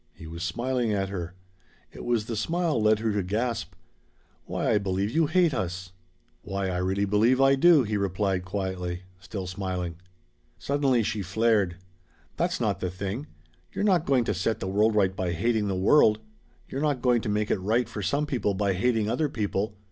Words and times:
He 0.15 0.25
was 0.25 0.41
smiling 0.41 0.91
at 0.91 1.09
her. 1.09 1.35
It 1.91 2.03
was 2.03 2.25
the 2.25 2.35
smile 2.35 2.81
led 2.81 2.97
her 2.97 3.11
to 3.13 3.21
gasp: 3.21 3.75
"Why 4.45 4.71
I 4.71 4.79
believe 4.79 5.11
you 5.11 5.27
hate 5.27 5.53
us!" 5.53 5.91
"Why 6.41 6.69
I 6.69 6.77
really 6.77 7.05
believe 7.05 7.39
I 7.39 7.53
do," 7.53 7.83
he 7.83 7.97
replied 7.97 8.43
quietly, 8.43 9.03
still 9.19 9.45
smiling. 9.45 9.97
Suddenly 10.57 11.03
she 11.03 11.21
flared. 11.21 11.77
"That's 12.35 12.59
not 12.59 12.79
the 12.79 12.89
thing! 12.89 13.27
You're 13.73 13.83
not 13.83 14.07
going 14.07 14.23
to 14.23 14.33
set 14.33 14.59
the 14.59 14.67
world 14.67 14.95
right 14.95 15.15
by 15.15 15.33
hating 15.33 15.67
the 15.67 15.75
world. 15.75 16.17
You're 16.67 16.81
not 16.81 17.03
going 17.03 17.21
to 17.21 17.29
make 17.29 17.51
it 17.51 17.59
right 17.59 17.87
for 17.87 18.01
some 18.01 18.25
people 18.25 18.55
by 18.55 18.73
hating 18.73 19.07
other 19.07 19.29
people. 19.29 19.75